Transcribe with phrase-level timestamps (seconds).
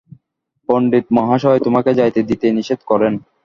[0.69, 3.13] পণ্ডিতমহাশয় তোমাকে যাইতে দিতে নিষেধ করেন।